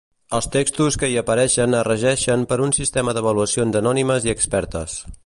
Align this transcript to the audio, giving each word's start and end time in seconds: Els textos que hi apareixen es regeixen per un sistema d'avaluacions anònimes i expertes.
Els 0.35 0.45
textos 0.53 0.95
que 1.01 1.09
hi 1.11 1.19
apareixen 1.21 1.77
es 1.81 1.85
regeixen 1.89 2.45
per 2.53 2.59
un 2.69 2.73
sistema 2.79 3.17
d'avaluacions 3.19 3.79
anònimes 3.85 4.27
i 4.31 4.35
expertes. 4.39 4.99